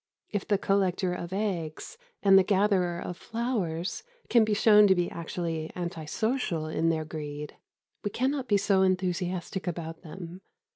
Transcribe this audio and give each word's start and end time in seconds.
If 0.31 0.47
the 0.47 0.57
collector 0.57 1.13
of 1.13 1.31
eggs 1.31 1.95
and 2.23 2.35
the 2.35 2.41
gatherer 2.41 2.99
of 2.99 3.17
flowers 3.17 4.01
can 4.29 4.43
be 4.43 4.55
shown 4.55 4.87
to 4.87 4.95
be 4.95 5.11
actually 5.11 5.69
anti 5.75 6.05
social 6.05 6.65
in 6.65 6.89
their 6.89 7.05
greed, 7.05 7.55
we 8.03 8.09
cannot 8.09 8.47
be 8.47 8.57
so 8.57 8.81
enthusiastic 8.81 9.67
about 9.67 10.01
them. 10.01 10.41